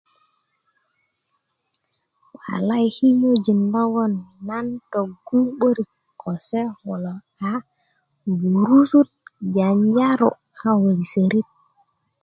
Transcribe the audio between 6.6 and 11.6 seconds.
kulo a burusut janjaru a ko lisörit